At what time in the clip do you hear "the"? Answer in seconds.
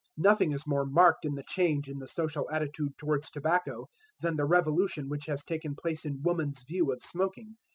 1.35-1.43, 1.99-2.07, 4.35-4.45